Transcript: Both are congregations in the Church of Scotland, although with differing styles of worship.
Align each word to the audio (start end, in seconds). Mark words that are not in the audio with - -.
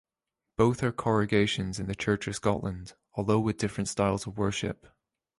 Both 0.57 0.81
are 0.81 0.91
congregations 0.91 1.79
in 1.79 1.85
the 1.85 1.93
Church 1.93 2.27
of 2.27 2.33
Scotland, 2.35 2.93
although 3.13 3.39
with 3.39 3.59
differing 3.59 3.85
styles 3.85 4.25
of 4.25 4.35
worship. 4.35 4.87